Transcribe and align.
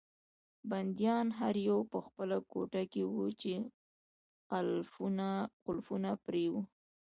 بندیان 0.69 1.27
هر 1.39 1.55
یو 1.67 1.77
په 1.91 1.97
خپله 2.05 2.37
کوټه 2.51 2.83
کې 2.91 3.03
وو 3.13 3.25
چې 3.41 3.53
قلفونه 5.65 6.09
پرې 6.25 6.45
وو. 6.53 6.61